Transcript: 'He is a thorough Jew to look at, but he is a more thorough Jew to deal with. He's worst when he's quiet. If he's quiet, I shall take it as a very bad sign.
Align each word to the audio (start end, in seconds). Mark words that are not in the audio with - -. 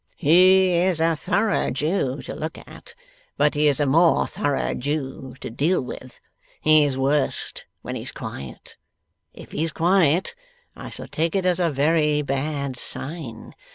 'He 0.15 0.71
is 0.77 0.99
a 0.99 1.15
thorough 1.15 1.69
Jew 1.69 2.23
to 2.23 2.33
look 2.35 2.57
at, 2.57 2.95
but 3.37 3.53
he 3.53 3.67
is 3.67 3.79
a 3.79 3.85
more 3.85 4.25
thorough 4.25 4.73
Jew 4.73 5.35
to 5.41 5.51
deal 5.51 5.79
with. 5.79 6.19
He's 6.59 6.97
worst 6.97 7.67
when 7.83 7.95
he's 7.95 8.11
quiet. 8.11 8.77
If 9.31 9.51
he's 9.51 9.71
quiet, 9.71 10.33
I 10.75 10.89
shall 10.89 11.05
take 11.05 11.35
it 11.35 11.45
as 11.45 11.59
a 11.59 11.69
very 11.69 12.23
bad 12.23 12.77
sign. 12.77 13.53